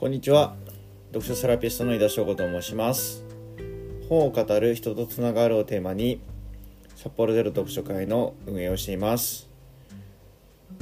[0.00, 0.56] こんにちは。
[1.08, 3.22] 読書セラピストの井田翔吾と申します。
[4.08, 6.22] 本を語る人とつながるをテーマに
[6.96, 9.50] 札幌ゼロ読書会の運営をしています。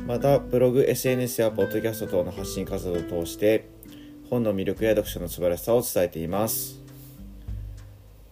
[0.06, 3.68] またブログ SNS やポッドキャスト等の発信活動を通して
[4.30, 6.80] 本の魅力や読書の素晴らしさを伝えています。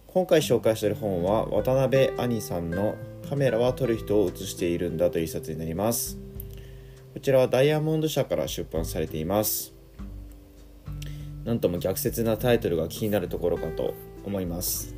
[0.07, 2.95] 今回紹介している本は渡辺兄さんの
[3.29, 6.17] カメラは撮る人を映しているんだという一冊になります。
[7.13, 9.75] こちらはダイヤモンド社から出版されています。
[11.47, 13.93] なんとも逆説なタイトルが気になるところかと
[14.25, 14.93] 思います。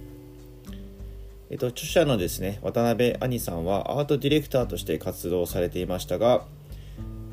[1.51, 6.45] えっと、著者のですね渡辺兄さんはアートディレクターとして活動されていましたが、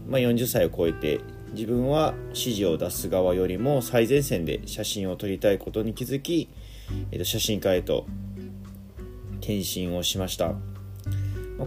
[0.07, 1.21] まあ、40歳を超えて
[1.53, 6.51] 自分は指示を出す側よりも最前線で写真を撮りたいことに気づき、
[7.11, 8.07] えっと、写真家へと
[9.41, 10.55] 転身をしました。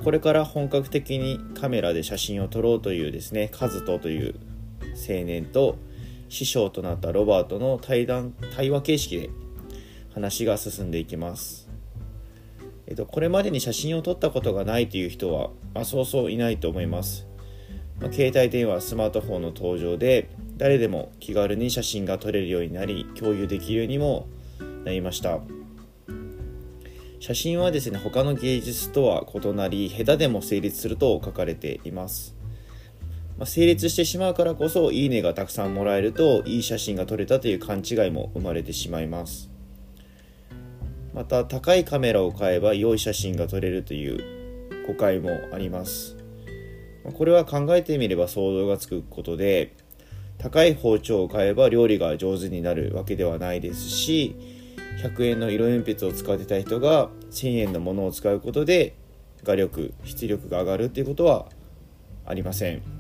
[0.04, 4.36] これから本格的にカメラで写真を撮ろうというですねカズトという
[4.84, 5.80] 青年と
[6.30, 9.30] 師匠となったロバートの対談対話形式で
[10.14, 11.70] 話が進んでいきます、
[12.88, 17.28] えっと、これまでに写真を撮ったことがないという人は、まあ、そうそういないと思います、
[18.00, 24.28] まあ、携帯電話スマートフォンの登場で誰でも気軽に写真が撮れるようになり共有できるようにも
[24.86, 25.40] なりました。
[27.22, 32.36] 写真はですね他の芸術とは異なり下手でも成立すると書かれています、
[33.40, 39.50] まあ、成立してしまうからこそいいねがたくさんもらえるといい写真が撮れたという勘違いも生まれてしまいます。
[41.14, 46.18] また高いカメラを買えば良い写真が撮れるという誤解もあります。
[47.14, 49.74] これは考えてみれば想像がつくことで
[50.38, 54.36] 高い包丁を買えば料理が上手になるわけではないですし
[55.02, 58.96] 100円の色鉛筆を使ってた人が1000円のものを使うことで
[59.44, 61.48] 画力出力が上がるっていうことは
[62.26, 62.99] ありません。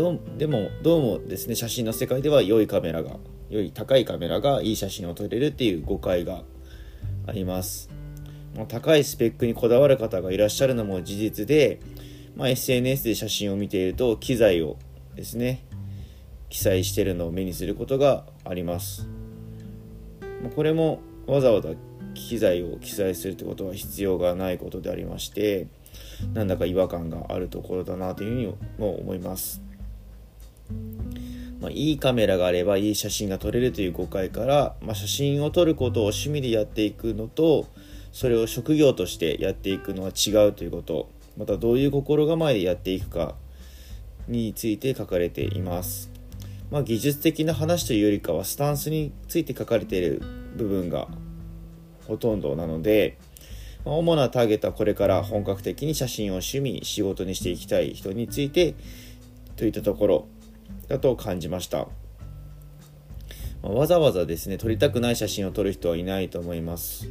[0.00, 3.18] どでもどうもですね写真の世界では良いカメラが
[3.50, 6.42] 良い高いカメラがいい写真を撮れるっていう誤解が
[7.26, 7.90] あります。
[8.68, 11.80] 高いスペックにこだわる方がいらっしゃるのも事実で、
[12.34, 14.76] まあ、SNS で写真を見ていると機材を
[15.14, 15.66] ですね
[16.48, 19.06] 記載してるのを目にすることがあります。
[20.56, 21.74] これもわざわざ
[22.14, 25.66] 機材を記載するってことは必要がないことでありまして
[26.32, 28.46] なんだか違和感があるところだなというふうに
[28.78, 29.62] も思います、
[31.60, 37.66] まあ、いいカメラがあればいい写真が撮れるという誤解から、まあ、写真を撮ることを趣味でやっていくのと
[38.12, 41.10] それを職業としてやっていくのは違うということ。
[41.36, 43.34] またどういう心構えでやっていくか
[44.28, 46.10] について書かれています。
[46.70, 50.22] まあ、技術的な話というよりかはスタンスについて書かれている
[50.56, 51.08] 部分が
[52.06, 53.16] ほとんどなので、
[53.84, 58.74] まあ、主なターゲットはこれから本格的に写真を趣味仕事にしていきたい人について
[59.56, 60.28] といったところ。
[60.90, 61.86] だと感じました、
[63.62, 67.08] まあ、わざわざですね撮りたくない写真を撮る人はいないと思います、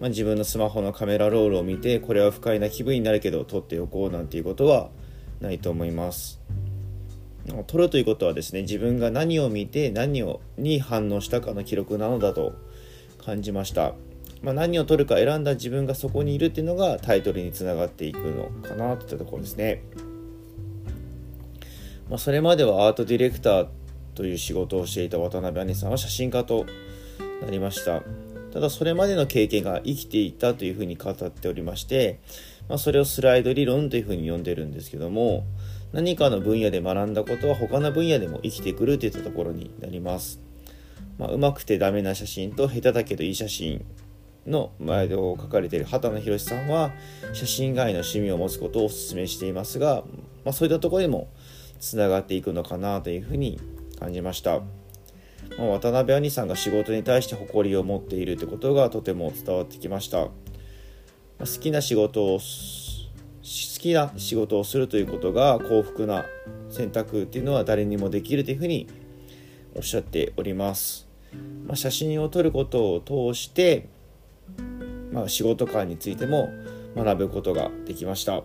[0.00, 4.90] まあ、自分のスマホのカメラロールを見てこれは不快な気分になるけど撮っておこうなんていうことは
[5.40, 6.40] ないと思います。
[7.66, 12.52] 取るということはですね自分が何を見て何をに反応したかの記録なのだと
[13.24, 13.94] 感じました、
[14.42, 19.82] まあ、何を取るか選んだ自分がそこにいるっていうのがタイトルにつながっていくのかなといったところですね、
[22.08, 23.68] まあ、それまではアートディレクター
[24.14, 26.66] という仕事をしていた渡辺兄さんは写真家と
[27.42, 28.02] なりました
[28.52, 32.18] ただそれまでの経験が生きていたというふうに語っておりまして、
[32.68, 35.44] まあ、それをスライド理論というふうに呼んでるんですけども
[35.92, 40.40] 何かの分野で学んだことは他の分野でも生きてくるといったところになります。
[41.18, 43.84] まあ、うまくてダメな写真と下手だけどいい写真
[44.46, 46.92] の前を書かれている畑野博さんは
[47.32, 50.04] 写真以外の趣味を持つことをお勧めしていますが、
[50.44, 51.28] まあ、そういったところでも
[51.78, 53.60] つながっていくのかなというふうに
[53.98, 54.60] 感じました。
[55.58, 60.18] まあ、渡辺兄さんが仕事に対して誇りを持っているということがとても伝わってきました。
[60.18, 60.28] ま
[61.40, 66.26] あ、好きな仕事を好きな仕事をするということが幸福な
[66.70, 68.88] 選択っていうのは誰にもできるというふうに
[69.74, 71.08] おっしゃっております。
[71.66, 73.88] まあ、写真を撮ることを通して、
[75.12, 76.50] まあ、仕事観についても
[76.96, 78.42] 学ぶことができました。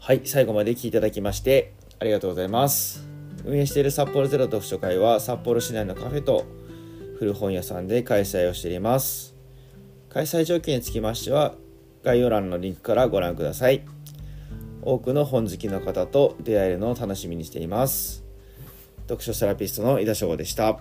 [0.00, 3.06] はい、最後まで聞いただきましてありがとうございます。
[3.44, 6.46] 運営している札幌ゼロ読書会は札幌市内のカフェと
[7.18, 9.34] 古本屋さんで開催をしています。
[10.08, 11.56] 開催条件につきましては
[12.04, 13.84] 概要欄のリンクからご覧ください。
[14.80, 18.24] 多くの本好きの方と出会えるのを楽しみにしています。
[19.08, 20.80] 読書セラピストの井田翔吾でした。